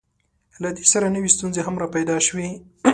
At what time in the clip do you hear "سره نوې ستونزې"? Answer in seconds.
0.91-1.61